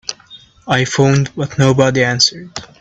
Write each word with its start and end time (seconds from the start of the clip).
I 0.67 0.83
phoned 0.85 1.29
but 1.35 1.59
nobody 1.59 2.03
answered. 2.03 2.49